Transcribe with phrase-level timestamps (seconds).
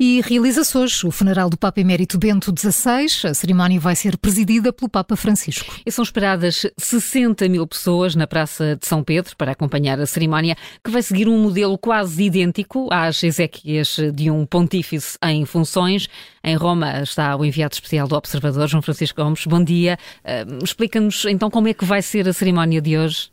[0.00, 3.30] E realiza-se hoje o funeral do Papa Emérito Bento XVI.
[3.30, 5.74] A cerimónia vai ser presidida pelo Papa Francisco.
[5.84, 10.56] E são esperadas 60 mil pessoas na Praça de São Pedro para acompanhar a cerimónia,
[10.84, 16.08] que vai seguir um modelo quase idêntico às exéquias de um pontífice em funções.
[16.44, 19.44] Em Roma está o enviado especial do Observador, João Francisco Gomes.
[19.46, 19.98] Bom dia.
[20.24, 23.32] Uh, Explica-nos então como é que vai ser a cerimónia de hoje.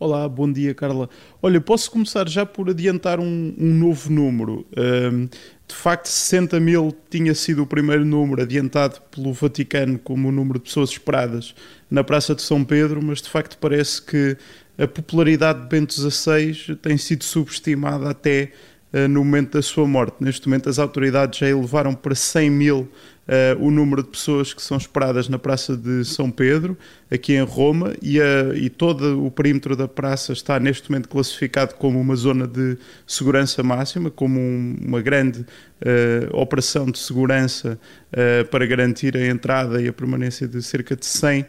[0.00, 1.10] Olá, bom dia, Carla.
[1.42, 4.64] Olha, posso começar já por adiantar um, um novo número.
[4.76, 10.32] Um, de facto, 60 mil tinha sido o primeiro número adiantado pelo Vaticano como o
[10.32, 11.52] número de pessoas esperadas
[11.90, 14.36] na Praça de São Pedro, mas de facto parece que
[14.78, 18.52] a popularidade de Bento XVI tem sido subestimada até
[18.92, 20.14] uh, no momento da sua morte.
[20.20, 22.88] Neste momento, as autoridades já elevaram para 100 mil
[23.28, 26.76] uh, o número de pessoas que são esperadas na Praça de São Pedro,
[27.10, 31.74] aqui em Roma, e, a, e todo o perímetro da praça está neste momento classificado
[31.74, 37.78] como uma zona de segurança máxima, como um, uma grande uh, operação de segurança
[38.12, 41.46] uh, para garantir a entrada e a permanência de cerca de 100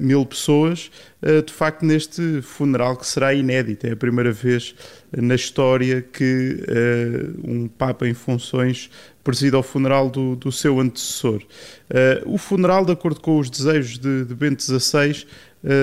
[0.00, 0.90] mil pessoas,
[1.46, 3.86] de facto, neste funeral que será inédito.
[3.86, 4.74] É a primeira vez
[5.16, 6.56] na história que
[7.44, 8.90] um Papa em funções
[9.22, 11.42] presida ao funeral do, do seu antecessor.
[11.90, 15.26] Uh, o funeral, de acordo com os desejos de, de Bento XVI,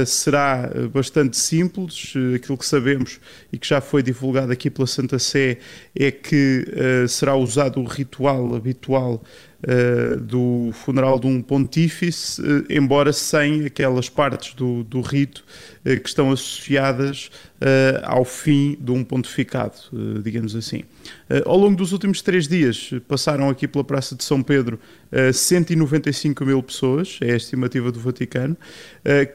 [0.06, 2.14] será bastante simples.
[2.16, 3.20] Uh, aquilo que sabemos
[3.52, 5.58] e que já foi divulgado aqui pela Santa Sé
[5.96, 6.66] é que
[7.08, 9.24] será usado o ritual habitual
[10.22, 12.40] do funeral de um pontífice,
[12.70, 15.44] embora sem aquelas partes do, do rito
[15.84, 17.32] que estão associadas
[18.04, 19.74] ao fim de um pontificado,
[20.24, 20.84] digamos assim.
[21.44, 24.80] ao longo dos últimos três dias passaram aqui pela Praça de São Pedro
[25.34, 28.56] 195 mil pessoas, é a estimativa do Vaticano,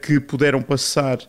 [0.01, 1.19] que puderam passar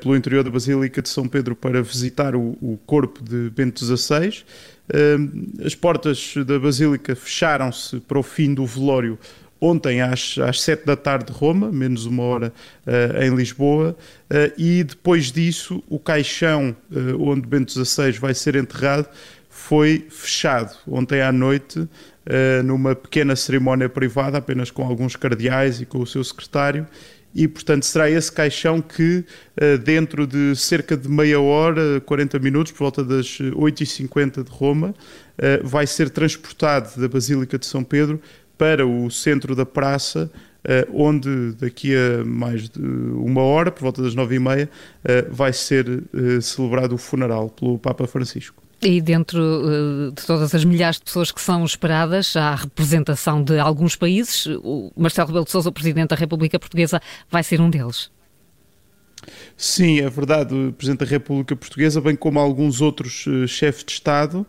[0.00, 4.42] pelo interior da Basílica de São Pedro para visitar o, o corpo de Bento XVI.
[5.62, 9.18] As portas da Basílica fecharam-se para o fim do velório
[9.60, 12.52] ontem às, às 7 da tarde de Roma, menos uma hora
[12.86, 13.96] uh, em Lisboa,
[14.30, 19.08] uh, e depois disso o caixão uh, onde Bento XVI vai ser enterrado
[19.50, 21.88] foi fechado ontem à noite
[22.64, 26.86] numa pequena cerimónia privada, apenas com alguns cardeais e com o seu secretário,
[27.34, 29.24] e, portanto, será esse caixão que,
[29.56, 34.94] eh, dentro de cerca de meia hora, 40 minutos, por volta das 8h50 de Roma,
[35.36, 38.20] eh, vai ser transportado da Basílica de São Pedro
[38.56, 40.30] para o centro da praça,
[40.64, 44.68] eh, onde daqui a mais de uma hora, por volta das nove e meia,
[45.30, 45.86] vai ser
[46.42, 48.67] celebrado o funeral pelo Papa Francisco.
[48.80, 53.58] E dentro uh, de todas as milhares de pessoas que são esperadas, há representação de
[53.58, 54.46] alguns países.
[54.62, 58.08] O Marcelo Rebelo de Sousa, o Presidente da República Portuguesa, vai ser um deles.
[59.56, 60.54] Sim, é verdade.
[60.54, 64.46] O Presidente da República Portuguesa, bem como alguns outros uh, chefes de Estado,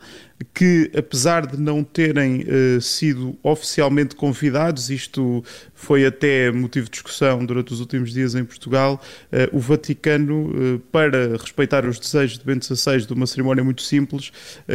[0.53, 5.43] que apesar de não terem uh, sido oficialmente convidados, isto
[5.73, 9.01] foi até motivo de discussão durante os últimos dias em Portugal,
[9.33, 14.31] uh, o Vaticano, para respeitar os desejos de Bento XVI de uma cerimónia muito simples,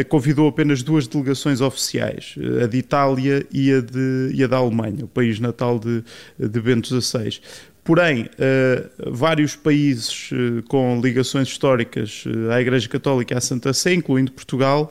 [0.09, 5.05] convidou apenas duas delegações oficiais, a de Itália e a, de, e a da Alemanha,
[5.05, 6.05] o país natal de,
[6.39, 7.41] de Bento XVI.
[7.85, 13.75] Porém, uh, vários países uh, com ligações históricas uh, à Igreja Católica e à Santa
[13.75, 14.91] Sé, incluindo Portugal,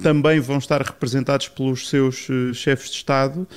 [0.00, 3.48] também vão estar representados pelos seus chefes de Estado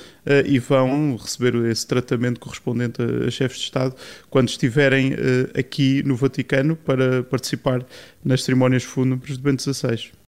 [0.44, 3.94] e vão receber esse tratamento correspondente a, a chefes de Estado
[4.28, 5.14] quando estiverem
[5.56, 7.86] aqui no Vaticano para participar
[8.24, 10.10] nas cerimónias fúnebres de Bento XVI.